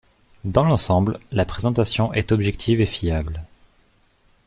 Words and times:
Dans 0.45 0.63
l'ensemble, 0.63 1.19
la 1.31 1.45
présentation 1.45 2.11
est 2.15 2.31
objective 2.31 2.81
et 2.81 2.87
fiable. 2.87 3.43